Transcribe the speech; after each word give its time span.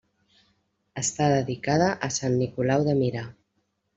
Està 1.01 1.27
dedicada 1.33 1.91
a 2.09 2.11
Sant 2.17 2.39
Nicolau 2.39 2.89
de 2.91 2.99
Mira. 3.05 3.25